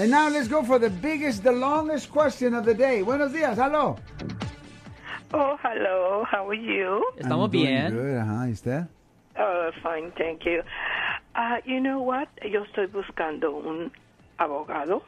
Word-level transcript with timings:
And 0.00 0.10
now 0.10 0.30
let's 0.30 0.48
go 0.48 0.62
for 0.62 0.78
the 0.78 0.88
biggest, 0.88 1.42
the 1.44 1.52
longest 1.52 2.10
question 2.10 2.54
of 2.54 2.64
the 2.64 2.72
day. 2.72 3.02
Buenos 3.02 3.32
días, 3.32 3.56
hello. 3.58 3.96
Oh, 5.34 5.58
hello. 5.62 6.24
How 6.24 6.48
are 6.48 6.54
you? 6.54 7.04
Estamos 7.18 7.44
I'm 7.48 7.50
doing 7.50 7.66
bien. 7.66 7.92
Good, 7.92 8.16
ajá, 8.16 8.48
¿y 8.48 8.52
usted? 8.52 8.86
Oh, 9.38 9.70
fine, 9.82 10.10
thank 10.16 10.46
you. 10.46 10.62
Uh, 11.34 11.58
you 11.66 11.80
know 11.80 12.00
what? 12.00 12.28
Yo 12.50 12.64
estoy 12.64 12.86
buscando 12.86 13.50
un 13.52 13.92
abogado. 14.38 15.02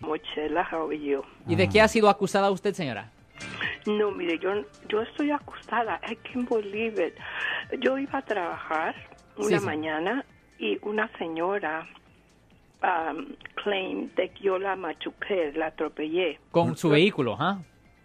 Mochela, 0.00 0.64
how 0.68 0.88
are 0.88 0.98
you? 0.98 1.22
¿Y 1.46 1.54
de 1.54 1.68
qué 1.68 1.80
ha 1.80 1.86
sido 1.86 2.08
acusada 2.08 2.50
usted, 2.50 2.74
señora? 2.74 3.12
No, 3.86 4.10
mire, 4.10 4.40
yo, 4.40 4.64
yo 4.88 5.02
estoy 5.02 5.30
acostada. 5.30 6.00
I 6.02 6.16
can't 6.16 6.48
believe 6.50 6.98
it. 6.98 7.14
Yo 7.80 7.96
iba 7.96 8.18
a 8.18 8.22
trabajar 8.22 8.96
una 9.36 9.46
Sí, 9.50 9.58
sí. 9.60 9.64
mañana 9.64 10.24
y 10.58 10.78
una 10.82 11.08
señora 11.16 11.86
um, 12.82 13.26
claimed 13.62 14.10
de 14.16 14.28
que 14.30 14.44
yo 14.44 14.58
la 14.58 14.76
machuqué, 14.76 15.52
la 15.54 15.66
atropellé. 15.66 16.38
Con 16.50 16.76
su 16.76 16.88
vehículo, 16.90 17.36
¿ah? 17.38 17.58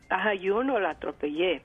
Ajá, 0.10 0.34
yo 0.36 0.64
no 0.64 0.80
la 0.80 0.92
atropellé. 0.92 1.62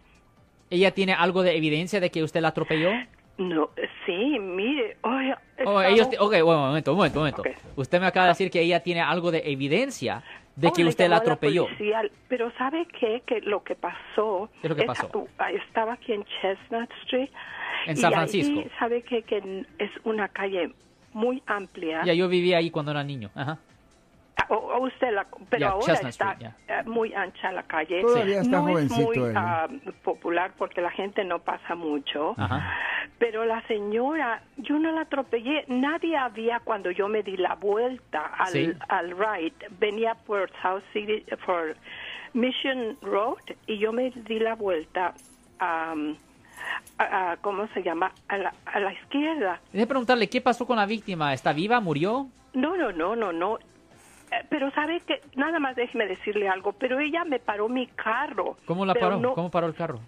¿Ella 0.70 0.92
tiene 0.92 1.12
algo 1.12 1.42
de 1.42 1.56
evidencia 1.56 2.00
de 2.00 2.10
que 2.10 2.22
usted 2.22 2.40
la 2.40 2.48
atropelló? 2.48 2.90
No, 3.38 3.70
sí, 4.06 4.38
mire, 4.38 4.98
oye, 5.02 5.34
Oh, 5.64 5.80
ellos, 5.82 6.08
ok, 6.18 6.30
bueno, 6.42 6.60
un 6.62 6.66
momento, 6.68 6.92
un 6.92 6.96
momento, 6.98 7.18
un 7.18 7.22
momento. 7.22 7.42
Ok. 7.42 7.48
Usted 7.76 8.00
me 8.00 8.06
acaba 8.06 8.26
de 8.26 8.30
decir 8.32 8.50
que 8.50 8.60
ella 8.62 8.80
tiene 8.80 9.00
algo 9.00 9.30
de 9.30 9.42
evidencia 9.50 10.22
de 10.56 10.68
Oh, 10.68 10.72
que 10.72 10.84
usted 10.84 11.08
la 11.08 11.16
atropelló. 11.16 11.64
policía, 11.64 12.02
pero 12.28 12.50
¿sabe 12.58 12.86
qué? 12.98 13.22
Que 13.26 13.40
lo 13.40 13.62
que 13.62 13.74
pasó... 13.76 14.50
¿Qué 14.60 14.66
es 14.66 14.70
lo 14.70 14.76
que 14.76 14.84
pasó? 14.84 15.10
uh, 15.14 15.26
estaba 15.54 15.94
aquí 15.94 16.12
en 16.12 16.24
Chestnut 16.24 16.90
Street. 17.04 17.30
En 17.86 17.92
y 17.92 17.96
San 17.96 18.10
ahí, 18.12 18.14
Francisco. 18.16 18.62
¿Sabe 18.78 19.02
qué? 19.02 19.22
Que 19.22 19.64
es 19.78 19.90
una 20.04 20.28
calle 20.28 20.72
muy 21.12 21.42
amplia. 21.46 22.02
Ya 22.04 22.14
yo 22.14 22.28
vivía 22.28 22.58
ahí 22.58 22.70
cuando 22.70 22.90
era 22.92 23.02
niño. 23.04 23.30
Ajá. 23.34 23.58
Ah, 24.36 24.46
O, 24.48 24.54
o 24.54 24.86
usted 24.86 25.12
la, 25.12 25.26
pero 25.50 25.68
ahora 25.68 25.86
Chestnut 25.86 26.10
está 26.10 26.32
Street, 26.32 26.52
eh, 26.68 26.82
muy 26.86 27.12
ancha 27.14 27.52
la 27.52 27.62
calle. 27.64 28.00
Todavía 28.00 28.40
está 28.40 28.50
no 28.50 28.62
jovencito 28.62 29.12
es 29.12 29.18
muy 29.18 29.32
ah, 29.36 29.68
popular 30.02 30.52
porque 30.56 30.80
la 30.80 30.90
gente 30.90 31.24
no 31.24 31.40
pasa 31.40 31.74
mucho. 31.74 32.34
Ajá. 32.38 32.74
Pero 33.18 33.44
la 33.44 33.60
señora, 33.66 34.42
yo 34.56 34.78
no 34.78 34.92
la 34.92 35.02
atropellé. 35.02 35.64
Nadie 35.68 36.16
había 36.16 36.60
cuando 36.60 36.90
yo 36.90 37.06
me 37.08 37.22
di 37.22 37.36
la 37.36 37.54
vuelta 37.54 38.26
al, 38.38 38.48
Sí. 38.52 38.72
al 38.88 39.10
right. 39.10 39.54
Venía 39.78 40.14
por 40.14 40.50
South 40.62 40.82
City, 40.92 41.24
por 41.44 41.76
Mission 42.32 42.96
Road 43.02 43.38
y 43.66 43.78
yo 43.78 43.92
me 43.92 44.10
di 44.10 44.38
la 44.38 44.54
vuelta 44.54 45.12
am, 45.58 46.16
a, 46.98 47.32
a- 47.32 47.36
¿cómo 47.38 47.66
se 47.68 47.82
llama? 47.82 48.12
A 48.28 48.36
la, 48.38 48.52
a 48.66 48.80
la 48.80 48.92
izquierda. 48.92 49.60
Déjeme 49.72 49.86
preguntarle, 49.86 50.28
¿qué 50.28 50.40
pasó 50.40 50.66
con 50.66 50.76
la 50.76 50.86
víctima? 50.86 51.32
¿Está 51.32 51.52
viva? 51.52 51.80
¿Murió? 51.80 52.26
No, 52.54 52.76
no, 52.76 52.92
no, 52.92 53.16
no, 53.16 53.32
no. 53.32 53.58
Eh, 53.58 54.44
Pero 54.48 54.70
sabe 54.72 55.00
que, 55.00 55.20
nada 55.36 55.58
más 55.58 55.76
déjeme 55.76 56.06
decirle 56.06 56.48
algo, 56.48 56.72
pero 56.72 56.98
ella 57.00 57.24
me 57.24 57.38
paró 57.38 57.68
mi 57.68 57.86
carro. 57.88 58.56
¿Cómo 58.66 58.84
la 58.86 58.94
paró? 58.94 59.18
no- 59.18 59.34
¿Cómo 59.34 59.50
paró 59.50 59.66
el 59.66 59.74
carro? 59.74 60.00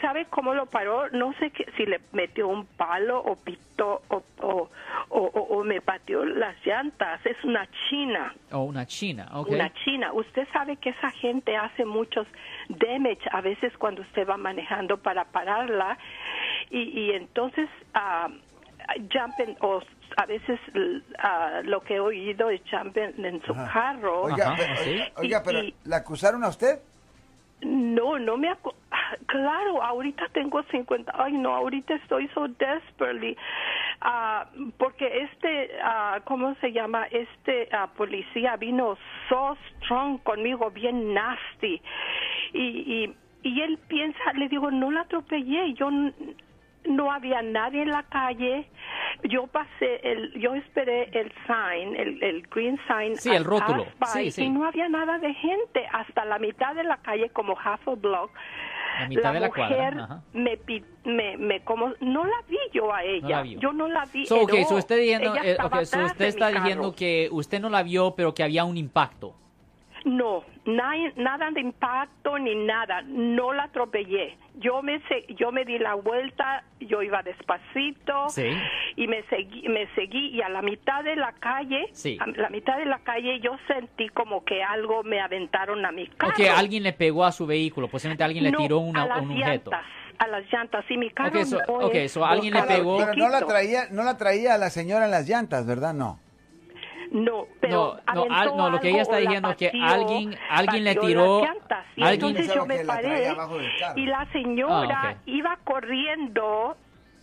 ¿Sabe 0.00 0.26
cómo 0.26 0.54
lo 0.54 0.66
paró? 0.66 1.08
No 1.10 1.32
sé 1.34 1.50
que- 1.50 1.70
si 1.76 1.86
le 1.86 2.00
metió 2.12 2.48
un 2.48 2.66
palo 2.66 3.20
o 3.20 3.36
pitó 3.36 4.02
o, 4.08 4.22
o, 4.40 4.70
o, 5.08 5.18
o- 5.20 5.46
o 5.58 5.64
me 5.64 5.80
pateó 5.80 6.24
las 6.24 6.56
llantas. 6.64 7.24
Es 7.26 7.42
una 7.44 7.68
china, 7.88 8.34
Oh, 8.52 8.64
una 8.64 8.86
china, 8.86 9.28
ok. 9.32 9.48
una 9.50 9.72
china. 9.84 10.12
Usted 10.12 10.46
sabe 10.52 10.76
que 10.76 10.90
esa 10.90 11.10
gente 11.10 11.56
hace 11.56 11.84
muchos 11.84 12.26
damage 12.68 13.20
a 13.32 13.40
veces 13.40 13.72
cuando 13.78 14.02
usted 14.02 14.26
va 14.28 14.36
manejando 14.36 14.98
para 14.98 15.24
pararla 15.24 15.96
y, 16.70 16.80
y 17.00 17.10
entonces 17.12 17.68
ah, 17.94 18.28
jumpen 19.12 19.56
o 19.60 19.80
a 20.16 20.26
veces 20.26 20.58
ah, 21.18 21.60
lo 21.64 21.80
que 21.82 21.96
he 21.96 22.00
oído 22.00 22.50
es 22.50 22.60
jumpen 22.70 23.24
en 23.24 23.42
su 23.42 23.54
carro. 23.54 24.22
Oiga, 24.22 24.52
Ajá, 24.52 24.56
pero, 24.56 24.76
sí. 24.76 25.00
oiga, 25.16 25.38
Y- 25.38 25.44
pero 25.44 25.62
y- 25.62 25.74
¿la 25.84 25.96
acusaron 25.98 26.42
a 26.44 26.48
usted? 26.48 26.78
No, 27.62 28.18
no 28.18 28.36
me 28.36 28.50
acu- 28.50 28.74
ah, 28.85 28.85
Claro, 29.26 29.82
ahorita 29.82 30.28
tengo 30.32 30.62
50. 30.64 31.12
Ay, 31.14 31.32
no, 31.32 31.54
ahorita 31.54 31.94
estoy 31.94 32.28
so 32.28 32.48
desperately. 32.48 33.36
ah, 34.00 34.46
porque 34.78 35.22
este, 35.22 35.70
ah, 35.82 36.20
¿cómo 36.24 36.54
se 36.56 36.72
llama? 36.72 37.06
Este 37.10 37.68
ah, 37.72 37.88
policía 37.96 38.56
vino 38.56 38.96
so 39.28 39.56
strong 39.78 40.18
conmigo, 40.22 40.70
bien 40.70 41.14
nasty. 41.14 41.80
Y, 42.52 42.60
y, 42.62 43.14
y 43.42 43.60
él 43.62 43.78
piensa, 43.88 44.32
le 44.34 44.48
digo, 44.48 44.70
no 44.70 44.90
la 44.90 45.02
atropellé. 45.02 45.74
Yo 45.74 45.90
no 46.88 47.10
había 47.10 47.42
nadie 47.42 47.82
en 47.82 47.90
la 47.90 48.02
calle. 48.04 48.68
Yo 49.24 49.46
pasé, 49.46 50.00
el, 50.02 50.32
yo 50.34 50.54
esperé 50.54 51.08
el 51.12 51.32
sign, 51.46 51.96
el, 51.96 52.22
el 52.22 52.42
green 52.48 52.78
sign. 52.86 53.16
Sí, 53.16 53.30
el 53.30 53.44
rótulo. 53.44 53.86
by, 53.98 54.24
Sí, 54.24 54.30
sí. 54.30 54.44
Y 54.44 54.50
no 54.50 54.66
había 54.66 54.88
nada 54.88 55.18
de 55.18 55.32
gente 55.34 55.86
hasta 55.92 56.24
la 56.24 56.38
mitad 56.38 56.74
de 56.74 56.84
la 56.84 56.98
calle, 56.98 57.30
como 57.30 57.56
half 57.58 57.86
a 57.88 57.94
block. 57.94 58.30
La 58.98 59.08
mitad 59.08 59.32
de 59.32 59.40
la 59.40 59.48
mujer 59.48 59.94
cuadra, 59.94 60.22
me, 60.32 60.58
me, 61.04 61.36
me 61.36 61.64
como, 61.64 61.92
no 62.00 62.24
la 62.24 62.36
vi 62.48 62.58
yo 62.72 62.92
a 62.92 63.04
ella. 63.04 63.44
Yo 63.44 63.72
no 63.72 63.88
la 63.88 64.04
vi. 64.06 64.26
So, 64.26 64.40
ok, 64.42 64.52
no. 64.60 64.68
so 64.68 64.76
usted, 64.76 64.98
diciendo, 64.98 65.32
Ella 65.32 65.42
eh, 65.44 65.50
estaba 65.52 65.78
ok, 65.78 65.84
so 65.84 66.04
usted 66.04 66.24
está 66.24 66.48
diciendo 66.48 66.82
carro. 66.84 66.96
que 66.96 67.28
usted 67.30 67.60
no 67.60 67.68
la 67.68 67.82
vio, 67.82 68.14
pero 68.16 68.34
que 68.34 68.42
había 68.42 68.64
un 68.64 68.76
impacto. 68.76 69.34
No, 70.06 70.44
na- 70.66 71.12
nada 71.16 71.50
de 71.50 71.60
impacto 71.60 72.38
ni 72.38 72.54
nada. 72.54 73.02
No 73.02 73.52
la 73.52 73.64
atropellé. 73.64 74.38
Yo 74.54 74.80
me 74.80 75.00
se- 75.08 75.26
yo 75.34 75.50
me 75.50 75.64
di 75.64 75.80
la 75.80 75.94
vuelta, 75.94 76.62
yo 76.78 77.02
iba 77.02 77.22
despacito 77.24 78.28
Sí. 78.28 78.46
y 78.94 79.08
me 79.08 79.24
seguí 79.24 79.68
me 79.68 79.88
seguí 79.96 80.28
y 80.28 80.42
a 80.42 80.48
la 80.48 80.62
mitad 80.62 81.02
de 81.02 81.16
la 81.16 81.32
calle, 81.32 81.88
Sí. 81.92 82.18
a 82.20 82.26
la 82.28 82.48
mitad 82.50 82.78
de 82.78 82.84
la 82.86 83.00
calle 83.00 83.40
yo 83.40 83.56
sentí 83.66 84.08
como 84.10 84.44
que 84.44 84.62
algo 84.62 85.02
me 85.02 85.20
aventaron 85.20 85.84
a 85.84 85.90
mi 85.90 86.06
carro. 86.06 86.32
O 86.32 86.36
que 86.36 86.48
alguien 86.48 86.84
le 86.84 86.92
pegó 86.92 87.24
a 87.24 87.32
su 87.32 87.44
vehículo, 87.44 87.88
posiblemente 87.88 88.22
alguien 88.22 88.44
le 88.44 88.52
No, 88.52 88.58
tiró 88.58 88.78
una- 88.78 89.02
a 89.02 89.06
las 89.08 89.22
un 89.22 89.32
objeto. 89.32 89.70
llantas, 89.72 89.86
a 90.18 90.26
las 90.28 90.44
llantas 90.52 90.84
y 90.88 90.96
mi 90.98 91.10
carro 91.10 91.40
Ok, 91.40 91.44
so- 91.46 91.58
no 91.66 91.74
ok, 91.86 91.94
es 91.96 92.12
so 92.12 92.24
alguien 92.24 92.54
le 92.54 92.62
pegó- 92.62 92.98
Pero 92.98 93.14
no 93.14 93.28
la 93.28 93.40
traía, 93.44 93.86
no 93.90 94.04
la 94.04 94.16
traía 94.16 94.54
a 94.54 94.58
la 94.58 94.70
señora 94.70 95.06
en 95.06 95.10
las 95.10 95.28
llantas, 95.28 95.66
¿verdad? 95.66 95.94
No. 95.94 96.20
No, 97.16 97.46
pero 97.60 97.98
no, 98.14 98.26
al- 98.30 98.56
no, 98.56 98.70
lo 98.70 98.78
que 98.80 98.90
ella 98.90 99.02
está 99.02 99.16
diciendo 99.16 99.50
es 99.50 99.56
que 99.56 99.70
alguien- 99.82 100.36
alguien 100.50 100.84
le 100.84 100.94
tiró-. 100.96 101.42
Y 101.96 102.02
alguien- 102.02 102.36
entonces 102.36 102.54
yo 102.54 102.66
me 102.66 102.84
la 102.84 102.94
paré 102.94 103.34
y 103.96 104.06
la 104.06 104.26
señora 104.32 105.00
Ah, 105.02 105.14
iba 105.24 105.58
corriendo 105.64 106.76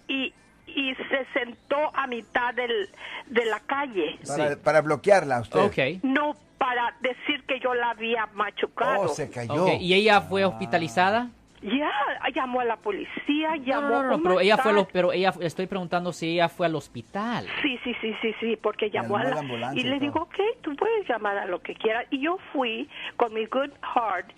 y, 0.07 0.33
y 0.65 0.95
se 0.95 1.25
sentó 1.33 1.75
a 1.95 2.07
mitad 2.07 2.53
del, 2.55 2.89
de 3.27 3.45
la 3.45 3.59
calle. 3.59 4.17
Para, 4.27 4.49
Sí. 4.49 4.55
para 4.63 4.81
bloquearla 4.81 5.41
usted. 5.41 5.99
No 6.03 6.35
para 6.57 6.95
decir 7.01 7.43
que 7.45 7.59
yo 7.59 7.73
la 7.73 7.91
había 7.91 8.25
machucado. 8.33 9.01
Oh, 9.01 9.07
se 9.09 9.29
cayó. 9.29 9.67
¿Y 9.79 9.93
ella 9.93 10.21
fue 10.21 10.45
hospitalizada? 10.45 11.29
Ya, 11.63 11.91
llamó 12.33 12.59
a 12.59 12.65
la 12.65 12.75
policía, 12.77 13.51
No, 13.51 13.63
llamó... 13.63 13.87
no, 13.89 13.95
no, 13.95 14.03
no, 14.03 14.11
¿cómo 14.11 14.23
pero 14.23 14.39
ella 14.41 14.57
fue, 14.57 14.73
lo, 14.73 14.87
pero 14.87 15.13
ella, 15.13 15.33
estoy 15.39 15.67
preguntando 15.67 16.11
si 16.11 16.33
ella 16.33 16.49
fue 16.49 16.65
al 16.65 16.75
hospital. 16.75 17.47
Sí, 17.61 17.79
sí, 17.83 17.95
sí, 18.01 18.13
sí, 18.21 18.35
sí, 18.39 18.57
porque 18.61 18.89
llamó 18.89 19.15
a 19.17 19.23
llamó 19.23 19.27
a 19.27 19.29
la 19.29 19.35
la, 19.35 19.41
ambulancia 19.41 19.81
y 19.81 19.85
y 19.85 19.89
le 19.89 19.99
digo, 19.99 20.21
ok, 20.21 20.35
tú 20.61 20.75
puedes 20.75 21.07
llamar 21.07 21.37
a 21.37 21.45
lo 21.45 21.61
que 21.61 21.75
quieras. 21.75 22.05
Y 22.09 22.19
yo 22.19 22.37
fui 22.51 22.89
con 23.15 23.33
mi 23.33 23.45
good 23.45 23.71
heart 23.95 24.29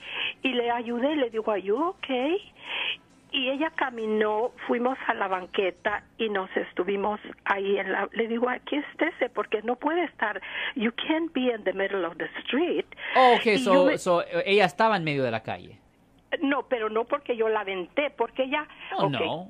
y 0.44 0.50
le 0.53 0.69
ayudé, 0.69 1.16
le 1.16 1.30
digo, 1.30 1.52
¿are 1.52 1.62
you 1.62 1.75
okay? 1.78 2.38
Y 3.31 3.50
ella 3.50 3.69
caminó, 3.75 4.52
fuimos 4.68 4.97
a 5.08 5.14
la 5.14 5.28
banqueta 5.28 6.03
y 6.18 6.30
nos 6.30 6.50
estuvimos 6.56 7.19
ahí 7.44 7.78
en 7.78 7.91
la... 7.91 8.08
Le 8.14 8.28
digo, 8.28 8.47
aquí 8.50 8.78
estése 8.78 9.30
porque 9.30 9.62
no 9.64 9.75
puede 9.75 10.06
estar... 10.06 10.41
You 10.75 10.91
can't 10.94 11.34
be 11.34 11.52
in 11.53 11.64
the 11.66 11.74
middle 11.74 12.06
of 12.06 12.16
the 12.18 12.30
street. 12.44 12.85
Oh, 13.18 13.35
ok, 13.35 13.58
so, 13.58 13.85
me- 13.88 13.97
so, 13.97 14.24
ella 14.46 14.64
estaba 14.66 14.96
en 14.96 15.03
medio 15.03 15.24
de 15.24 15.31
la 15.31 15.41
calle. 15.44 15.80
No, 16.50 16.64
pero 16.64 16.90
no 16.90 17.06
porque 17.06 17.36
yo 17.36 17.50
la 17.50 17.62
aventé, 17.62 18.10
porque 18.12 18.44
ella... 18.44 18.68
Oh, 18.98 19.06
ok, 19.06 19.12
no. 19.12 19.48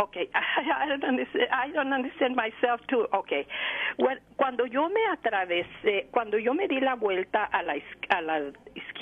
Okay, 0.00 0.30
I 0.34 0.86
don't 0.88 1.02
understand. 1.02 1.48
I 1.50 1.72
don't 1.72 1.92
understand 1.92 2.36
myself 2.36 2.80
too. 2.86 3.08
Okay, 3.12 3.48
When- 3.96 4.20
cuando 4.36 4.64
yo 4.64 4.88
me 4.88 5.00
atravesé, 5.10 6.06
cuando 6.12 6.38
yo 6.38 6.54
me 6.54 6.68
di 6.68 6.78
la 6.80 6.94
vuelta 6.94 7.44
a 7.46 7.64
la 7.64 7.74
a 8.10 8.20
la 8.22 8.52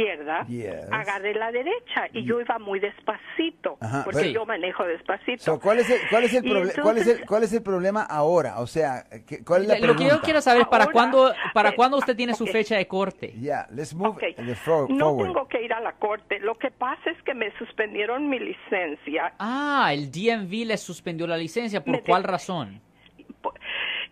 izquierda, 0.00 0.46
Yes. 0.46 0.90
agarré 0.92 1.34
la 1.34 1.50
derecha 1.50 2.08
y 2.12 2.24
yo 2.24 2.40
iba 2.40 2.58
muy 2.58 2.78
despacito, 2.80 3.78
Ajá, 3.80 4.04
porque 4.04 4.20
pero- 4.20 4.30
yo 4.32 4.46
manejo 4.46 4.84
despacito. 4.84 5.42
So, 5.42 5.58
¿cuál, 5.60 5.78
es 5.78 5.88
el, 5.90 6.00
cuál, 6.10 6.24
es 6.24 6.34
el 6.34 6.44
Y 6.44 6.50
proble- 6.50 6.82
cuál, 6.82 6.98
es 6.98 7.02
el, 7.06 7.08
entonces- 7.12 7.26
¿Cuál 7.26 7.42
es 7.44 7.52
el 7.52 7.62
problema 7.62 8.02
ahora? 8.02 8.60
O 8.60 8.66
sea, 8.66 9.04
¿qué- 9.26 9.42
¿cuál 9.44 9.62
es 9.62 9.68
la 9.68 9.74
Lo 9.74 9.80
pregunta? 9.80 10.04
que 10.04 10.10
yo 10.10 10.20
quiero 10.20 10.40
saber 10.40 10.62
es 10.62 10.68
para 10.68 10.84
Ahora, 10.84 10.92
cuándo, 10.92 11.32
para 11.54 11.70
eh, 11.70 11.74
cuándo 11.74 11.96
usted 11.96 12.14
tiene 12.16 12.34
su 12.34 12.44
ok. 12.44 12.50
fecha 12.50 12.76
de 12.76 12.86
corte. 12.86 13.32
Yeah, 13.32 13.66
let's 13.70 13.94
move 13.94 14.08
Okay. 14.10 14.34
the 14.34 14.54
for- 14.54 14.90
no 14.90 15.06
forward. 15.10 15.26
tengo 15.32 15.48
que 15.48 15.62
ir 15.62 15.72
a 15.72 15.80
la 15.80 15.92
corte. 15.92 16.38
Lo 16.40 16.56
que 16.58 16.70
pasa 16.70 17.10
es 17.10 17.20
que 17.22 17.34
me 17.34 17.50
suspendieron 17.58 18.28
mi 18.28 18.38
licencia. 18.38 19.32
Ah, 19.38 19.90
el 19.92 20.10
DMV 20.10 20.66
le 20.66 20.76
suspendió 20.76 21.26
la 21.26 21.36
licencia. 21.36 21.82
¿Por 21.82 21.92
Me- 21.92 22.02
cuál 22.02 22.22
razón? 22.24 22.80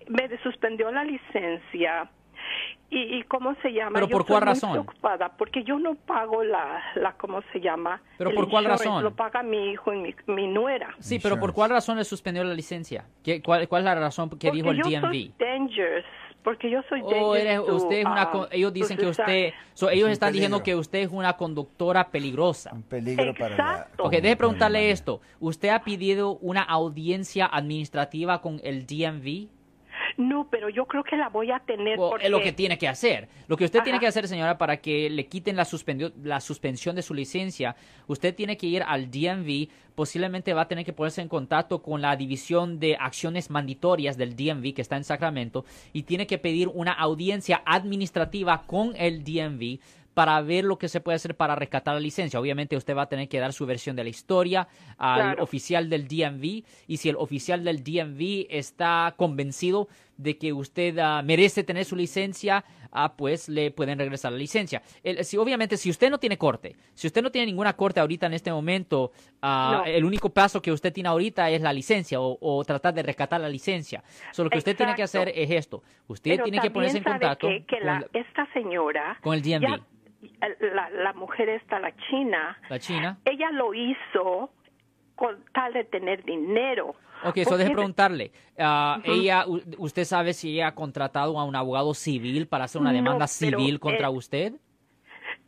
me 0.09 0.29
suspendió 0.43 0.91
la 0.91 1.03
licencia 1.05 2.09
y, 2.97 3.19
y 3.19 3.23
cómo 3.25 3.55
se 3.63 3.73
llama 3.73 3.95
¿Pero 3.95 4.07
Yo 4.09 4.17
por 4.19 4.27
cuál 4.27 4.49
estoy 4.49 4.69
muy 4.71 4.77
razón? 4.79 4.85
preocupada 4.87 5.29
porque 5.37 5.65
yo 5.65 5.79
no 5.79 5.95
pago 5.95 6.43
la 6.45 6.83
la 6.95 7.13
cómo 7.15 7.41
se 7.53 7.61
llama 7.61 8.01
¿Pero 8.19 8.31
El 8.31 8.37
por 8.37 8.49
cuál 8.49 8.65
razón? 8.67 9.03
lo 9.03 9.15
paga 9.15 9.43
mi 9.43 9.71
hijo 9.73 9.93
y 9.93 9.97
mi, 9.99 10.15
mi 10.27 10.47
nuera 10.47 10.95
Sí, 11.01 11.19
pero 11.23 11.39
¿por 11.39 11.53
cuál 11.53 11.71
razón 11.71 11.97
le 11.99 12.05
suspendió 12.05 12.45
la 12.45 12.55
licencia? 12.55 13.05
¿Qué, 13.23 13.43
cuál, 13.43 13.67
cuál 13.69 13.83
es 13.83 13.85
la 13.85 13.95
razón 13.97 14.29
que 14.31 14.37
porque 14.37 14.51
dijo 14.53 14.71
el 14.71 14.77
yo 14.79 14.85
DMV? 14.85 15.01
soy 15.11 15.35
dangerous 15.39 16.05
porque 16.43 16.71
yo 16.71 16.83
soy 16.91 17.01
O 17.03 17.09
dangerous 17.11 17.37
eres, 17.39 17.65
to, 17.65 17.75
usted 17.77 17.97
es 18.01 18.05
una, 18.05 18.31
co- 18.31 18.49
ellos 18.51 18.71
dicen 18.73 18.99
que 18.99 19.07
usted, 19.07 19.53
so, 19.73 19.89
ellos 19.89 20.07
un 20.09 20.13
están 20.13 20.31
diciendo 20.31 20.59
peligro. 20.59 20.77
que 20.77 20.81
usted 20.81 20.99
es 20.99 21.09
una 21.11 21.39
conductora 21.39 22.11
peligrosa. 22.11 22.71
Un 22.75 22.83
peligro 22.83 23.33
para 23.33 23.57
la... 23.57 23.73
Exacto. 23.73 24.05
Ok, 24.05 24.13
deje 24.13 24.37
preguntarle 24.37 24.91
esto. 24.91 25.23
¿Usted 25.41 25.71
ha 25.71 25.83
pedido 25.83 26.37
una 26.43 26.61
audiencia 26.63 27.47
administrativa 27.51 28.43
con 28.43 28.61
el 28.63 28.85
DMV? 28.87 29.49
No, 30.17 30.49
pero 30.51 30.69
yo 30.69 30.87
creo 30.87 31.03
que 31.05 31.17
la 31.17 31.29
voy 31.29 31.51
a 31.51 31.59
tener 31.61 31.97
porque 31.97 32.27
es 32.27 32.31
lo 32.31 32.41
que 32.41 32.53
tiene 32.53 32.79
que 32.79 32.89
hacer. 32.89 33.29
Lo 33.49 33.57
que 33.57 33.65
usted 33.65 33.83
tiene 33.83 33.99
que 33.99 34.07
hacer, 34.07 34.29
señora, 34.29 34.59
para 34.59 34.77
que 34.79 35.11
le 35.11 35.27
quiten 35.27 35.57
la, 35.57 35.67
la 36.23 36.41
suspensión 36.41 36.97
de 36.97 37.03
su 37.03 37.15
licencia, 37.15 37.77
usted 38.07 38.35
tiene 38.35 38.57
que 38.57 38.67
ir 38.67 38.83
al 38.87 39.11
DMV. 39.11 39.69
Posiblemente 39.95 40.55
va 40.55 40.63
a 40.63 40.69
tener 40.69 40.85
que 40.85 40.93
ponerse 40.93 41.23
en 41.23 41.29
contacto 41.29 41.83
con 41.83 42.03
la 42.03 42.17
división 42.17 42.81
de 42.81 42.97
acciones 42.99 43.51
mandatorias 43.51 44.17
del 44.17 44.37
DMV 44.37 44.75
que 44.75 44.83
está 44.83 44.97
en 44.97 45.05
Sacramento 45.05 45.65
y 45.93 46.03
tiene 46.03 46.27
que 46.27 46.39
pedir 46.39 46.69
una 46.69 46.93
audiencia 46.93 47.63
administrativa 47.65 48.63
con 48.67 48.95
el 48.97 49.23
DMV 49.25 49.79
para 50.15 50.41
ver 50.43 50.65
lo 50.65 50.79
que 50.79 50.89
se 50.89 51.01
puede 51.01 51.17
hacer 51.17 51.37
para 51.37 51.57
rescatar 51.57 51.95
la 51.95 52.01
licencia. 52.01 52.39
Obviamente 52.39 52.77
usted 52.77 52.97
va 52.97 53.03
a 53.03 53.09
tener 53.09 53.29
que 53.29 53.41
dar 53.41 53.53
su 53.53 53.67
versión 53.67 53.97
de 53.97 54.05
la 54.05 54.11
historia 54.11 54.69
al 54.97 55.21
Claro. 55.21 55.43
oficial 55.43 55.91
del 55.91 56.07
DMV 56.07 56.63
y 56.87 56.97
si 56.99 57.09
el 57.09 57.17
oficial 57.17 57.65
del 57.65 57.83
DMV 57.83 58.47
está 58.49 59.15
convencido 59.17 59.89
de 60.17 60.39
que 60.39 60.53
usted 60.53 60.99
ah, 60.99 61.23
merece 61.23 61.65
tener 61.65 61.85
su 61.85 61.97
licencia, 61.97 62.65
ah, 62.93 63.15
pues 63.17 63.49
le 63.49 63.71
pueden 63.71 63.99
regresar 63.99 64.33
la 64.33 64.39
licencia. 64.39 64.83
El- 65.03 65.25
si, 65.25 65.37
obviamente, 65.37 65.77
si 65.77 65.91
usted 65.91 66.11
no 66.11 66.19
tiene 66.19 66.39
corte, 66.39 66.77
si 66.95 67.07
usted 67.07 67.23
no 67.23 67.31
tiene 67.31 67.47
ninguna 67.47 67.75
corte 67.75 68.01
ahorita 68.01 68.27
en 68.27 68.35
este 68.35 68.53
momento, 68.53 69.11
No. 69.43 69.85
el 69.85 70.05
único 70.05 70.31
paso 70.31 70.63
que 70.63 70.71
usted 70.73 70.93
tiene 70.93 71.09
ahorita 71.09 71.51
es 71.51 71.61
la 71.61 71.73
licencia 71.73 72.21
o, 72.21 72.39
o 72.41 72.65
tratar 72.65 72.95
de 72.95 73.03
rescatar 73.03 73.41
la 73.41 73.49
licencia. 73.49 74.03
So, 74.33 74.45
lo 74.45 74.51
que 74.51 74.59
usted 74.59 74.77
tiene 74.77 74.95
que 74.95 75.03
hacer 75.03 75.33
es 75.35 75.51
esto. 75.51 75.83
Usted 76.07 76.33
pero 76.33 76.45
tiene 76.45 76.61
que 76.61 76.71
ponerse 76.71 76.99
en 76.99 77.05
contacto 77.05 77.49
que, 77.49 77.65
que 77.67 77.79
con 77.79 77.87
la- 77.87 78.07
esta 78.13 78.47
señora 78.53 79.19
con 79.23 79.35
el 79.35 79.43
DMV. 79.43 79.61
ya- 79.63 79.81
la, 80.75 80.89
la 80.91 81.13
mujer 81.13 81.49
esta, 81.51 81.79
la 81.81 81.95
china, 82.09 82.57
la 82.71 82.79
China. 82.79 83.19
ella 83.27 83.51
lo 83.51 83.75
hizo 83.75 84.51
con 85.15 85.45
tal 85.53 85.73
de 85.73 85.85
tener 85.85 86.25
dinero. 86.25 86.95
Ok, 87.25 87.39
eso 87.39 87.57
deje 87.57 87.71
preguntarle. 87.73 88.33
ah, 88.59 88.97
Ujú. 89.01 89.13
ella, 89.13 89.47
u- 89.47 89.63
¿Usted 89.79 90.05
sabe 90.05 90.33
si 90.35 90.53
ella 90.55 90.69
ha 90.69 90.75
contratado 90.75 91.39
a 91.39 91.45
un 91.45 91.57
abogado 91.57 91.95
civil 91.95 92.47
para 92.47 92.65
hacer 92.65 92.81
una 92.81 92.91
No, 92.91 92.97
demanda 92.97 93.27
pero, 93.41 93.59
civil 93.59 93.81
contra 93.81 94.09
eh, 94.09 94.11
usted? 94.11 94.53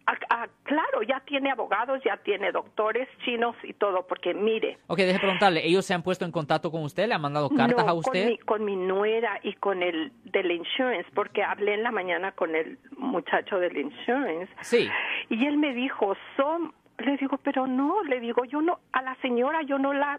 Ah, 0.08 0.14
ah, 0.30 0.46
claro, 0.62 1.02
ya 1.02 1.18
tiene 1.26 1.50
abogados, 1.50 2.00
ya 2.04 2.16
tiene 2.18 2.52
doctores 2.52 3.08
chinos 3.24 3.56
y 3.64 3.72
todo, 3.74 4.06
porque 4.06 4.32
mire, 4.34 4.78
Ok, 4.86 4.98
deje 4.98 5.18
preguntarle. 5.18 5.66
¿Ellos 5.66 5.84
se 5.84 5.94
han 5.94 6.02
puesto 6.04 6.24
en 6.24 6.30
contacto 6.30 6.70
con 6.70 6.84
usted? 6.84 7.08
¿Le 7.08 7.14
han 7.14 7.20
mandado 7.20 7.50
cartas 7.50 7.84
no, 7.84 7.90
a 7.90 7.94
usted? 7.94 8.22
Con 8.22 8.26
mi, 8.30 8.38
con 8.38 8.64
mi 8.64 8.76
nuera 8.76 9.40
y 9.42 9.54
con 9.54 9.82
el 9.82 10.12
del 10.24 10.52
insurance, 10.52 11.10
porque 11.12 11.42
hablé 11.42 11.74
en 11.74 11.82
la 11.82 11.90
mañana 11.90 12.30
con 12.32 12.54
el 12.54 12.78
muchacho 12.96 13.58
del 13.58 13.76
insurance. 13.76 14.48
Sí. 14.62 14.88
Y 15.28 15.44
él 15.44 15.58
me 15.58 15.74
dijo, 15.74 16.14
son, 16.36 16.72
le 16.98 17.16
digo, 17.16 17.38
pero 17.42 17.66
no, 17.66 18.02
le 18.04 18.20
digo, 18.20 18.44
yo 18.44 18.60
no, 18.62 18.78
a 18.92 19.02
la 19.02 19.14
señora 19.22 19.62
yo 19.62 19.78
no 19.78 19.92
la, 19.92 20.18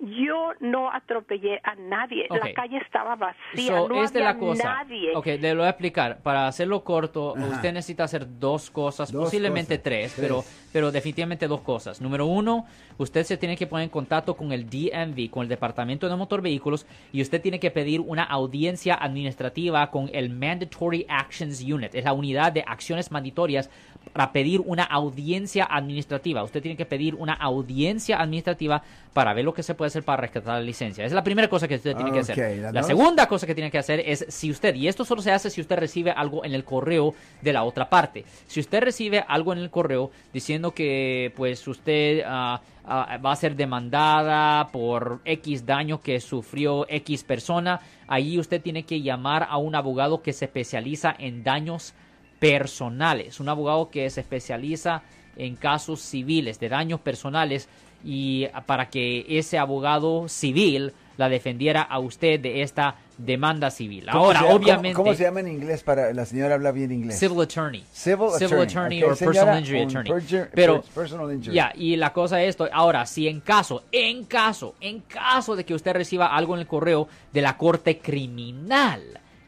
yo 0.00 0.52
no 0.60 0.90
atropellé 0.92 1.60
a 1.62 1.74
nadie. 1.76 2.26
La 2.30 2.52
calle 2.52 2.78
estaba 2.78 3.14
vacía, 3.16 3.78
So, 3.78 3.88
no 3.88 4.02
es 4.02 4.10
había 4.10 4.24
la 4.24 4.38
cosa. 4.38 4.64
nadie. 4.64 5.14
Ok, 5.14 5.26
le 5.26 5.52
lo 5.54 5.58
voy 5.60 5.66
a 5.66 5.70
explicar. 5.70 6.18
Para 6.22 6.48
hacerlo 6.48 6.82
corto, 6.82 7.34
Ajá. 7.36 7.46
usted 7.46 7.72
necesita 7.72 8.04
hacer 8.04 8.26
dos 8.40 8.70
cosas, 8.70 9.12
Dos 9.12 9.24
posiblemente 9.24 9.74
cosas, 9.76 9.82
tres, 9.84 10.14
tres. 10.14 10.26
pero 10.28 10.44
pero 10.72 10.92
definitivamente 10.92 11.48
dos 11.48 11.62
cosas. 11.62 12.02
Número 12.02 12.26
uno, 12.26 12.66
usted 12.98 13.22
se 13.24 13.38
tiene 13.38 13.56
que 13.56 13.66
poner 13.66 13.84
en 13.84 13.90
contacto 13.90 14.36
con 14.36 14.52
el 14.52 14.68
DMV, 14.68 15.30
con 15.30 15.42
el 15.44 15.48
Departamento 15.48 16.06
de 16.06 16.16
Motor 16.16 16.42
Vehículos, 16.42 16.86
y 17.12 17.22
usted 17.22 17.40
tiene 17.40 17.58
que 17.58 17.70
pedir 17.70 18.00
una 18.02 18.24
audiencia 18.24 18.94
administrativa 18.94 19.90
con 19.90 20.10
el 20.12 20.28
Mandatory 20.28 21.06
Actions 21.08 21.62
Unit. 21.62 21.94
Es 21.94 22.04
la 22.04 22.12
unidad 22.12 22.52
de 22.52 22.62
acciones 22.66 23.10
mandatorias 23.10 23.70
para 24.12 24.32
pedir 24.32 24.60
una 24.66 24.84
audiencia 24.84 25.64
administrativa. 25.64 26.15
Usted 26.44 26.62
tiene 26.62 26.76
que 26.76 26.86
pedir 26.86 27.14
una 27.14 27.34
audiencia 27.34 28.20
administrativa 28.20 28.82
para 29.12 29.32
ver 29.32 29.44
lo 29.44 29.54
que 29.54 29.62
se 29.62 29.74
puede 29.74 29.88
hacer 29.88 30.02
para 30.02 30.22
rescatar 30.22 30.54
la 30.54 30.60
licencia. 30.60 31.04
Esa 31.04 31.12
es 31.12 31.14
la 31.14 31.24
primera 31.24 31.48
cosa 31.48 31.66
que 31.66 31.76
usted 31.76 31.94
tiene 31.96 32.12
que 32.12 32.20
hacer. 32.20 32.72
La 32.72 32.82
segunda 32.82 33.26
cosa 33.26 33.46
que 33.46 33.54
tiene 33.54 33.70
que 33.70 33.78
hacer 33.78 34.00
es 34.00 34.26
si 34.28 34.50
usted, 34.50 34.74
y 34.74 34.88
esto 34.88 35.04
solo 35.04 35.22
se 35.22 35.32
hace 35.32 35.50
si 35.50 35.60
usted 35.60 35.76
recibe 35.78 36.10
algo 36.10 36.44
en 36.44 36.54
el 36.54 36.64
correo 36.64 37.14
de 37.42 37.52
la 37.52 37.64
otra 37.64 37.88
parte. 37.88 38.24
Si 38.46 38.60
usted 38.60 38.82
recibe 38.82 39.24
algo 39.26 39.52
en 39.52 39.58
el 39.60 39.70
correo 39.70 40.10
diciendo 40.32 40.72
que 40.72 41.32
pues 41.36 41.66
usted 41.66 42.22
ah, 42.26 42.60
ah, 42.84 43.18
va 43.24 43.32
a 43.32 43.36
ser 43.36 43.56
demandada 43.56 44.68
por 44.68 45.20
X 45.24 45.64
daño 45.64 46.00
que 46.00 46.20
sufrió 46.20 46.86
X 46.88 47.24
persona, 47.24 47.80
ahí 48.06 48.38
usted 48.38 48.60
tiene 48.60 48.84
que 48.84 49.00
llamar 49.00 49.46
a 49.48 49.56
un 49.56 49.74
abogado 49.74 50.22
que 50.22 50.32
se 50.32 50.46
especializa 50.46 51.14
en 51.18 51.42
daños 51.42 51.94
personales, 52.38 53.40
un 53.40 53.48
abogado 53.48 53.90
que 53.90 54.08
se 54.10 54.20
especializa 54.20 55.02
en 55.36 55.56
casos 55.56 56.00
civiles, 56.00 56.58
de 56.60 56.68
daños 56.68 57.00
personales, 57.00 57.68
y 58.04 58.46
para 58.66 58.88
que 58.88 59.24
ese 59.28 59.58
abogado 59.58 60.28
civil 60.28 60.92
la 61.16 61.28
defendiera 61.30 61.80
a 61.80 61.98
usted 61.98 62.38
de 62.38 62.60
esta 62.60 62.96
demanda 63.16 63.70
civil. 63.70 64.06
¿Cómo 64.12 64.26
Ahora, 64.26 64.40
se 64.40 64.46
obviamente, 64.52 64.92
¿Cómo, 64.94 65.04
cómo 65.06 65.16
se 65.16 65.22
llama 65.22 65.40
en 65.40 65.48
inglés 65.48 65.82
para 65.82 66.12
la 66.12 66.26
señora 66.26 66.56
habla 66.56 66.72
bien 66.72 66.92
inglés? 66.92 67.18
civil 67.18 67.40
attorney. 67.40 67.82
Civil 67.90 68.26
attorney, 68.34 68.62
attorney 68.66 69.02
ok, 69.02 69.08
or 69.10 69.16
señora, 69.16 69.32
personal 69.34 69.58
injury 69.60 69.80
attorney. 69.82 70.12
perjur- 70.12 70.48
Pero, 70.54 70.82
per- 70.82 70.90
personal 70.92 71.32
injury. 71.32 71.56
ya, 71.56 71.72
y 71.74 71.96
la 71.96 72.12
cosa 72.12 72.42
es 72.42 72.50
esto. 72.50 72.68
Ahora, 72.70 73.06
si 73.06 73.28
en 73.28 73.40
caso, 73.40 73.84
en 73.92 74.24
caso, 74.24 74.74
en 74.82 75.00
caso 75.00 75.56
de 75.56 75.64
que 75.64 75.72
usted 75.74 75.94
reciba 75.94 76.26
algo 76.26 76.52
en 76.54 76.60
el 76.60 76.66
correo 76.66 77.08
de 77.32 77.40
la 77.40 77.56
corte 77.56 77.98
criminal, 77.98 79.00